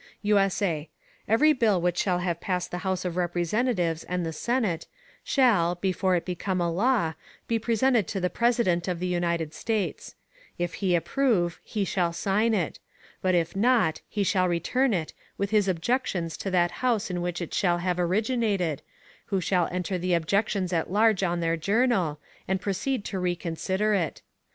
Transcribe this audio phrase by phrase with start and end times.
[0.23, 0.89] [USA]
[1.27, 4.87] Every Bill which shall have passed the House of Representatives and the Senate,
[5.23, 7.13] shall, before it become a Law,
[7.47, 10.15] be presented to the President of the United States;
[10.57, 12.79] If he approve he shall sign it,
[13.21, 17.39] but if not he shall return it, with his Objections to that House in which
[17.39, 18.81] it shall have originated,
[19.27, 24.23] who shall enter the Objections at large on their Journal, and proceed to reconsider it.